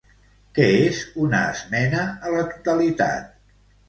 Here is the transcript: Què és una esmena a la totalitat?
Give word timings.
Què 0.59 0.69
és 0.85 1.01
una 1.25 1.41
esmena 1.49 2.05
a 2.29 2.31
la 2.37 2.41
totalitat? 2.55 3.29